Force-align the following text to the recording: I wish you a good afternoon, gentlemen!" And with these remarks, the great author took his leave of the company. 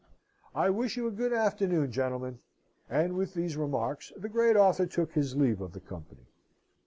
I 0.55 0.71
wish 0.71 0.97
you 0.97 1.05
a 1.05 1.11
good 1.11 1.31
afternoon, 1.31 1.91
gentlemen!" 1.91 2.39
And 2.89 3.13
with 3.15 3.35
these 3.35 3.55
remarks, 3.55 4.11
the 4.17 4.29
great 4.29 4.55
author 4.55 4.87
took 4.87 5.11
his 5.11 5.35
leave 5.35 5.61
of 5.61 5.73
the 5.73 5.79
company. 5.79 6.25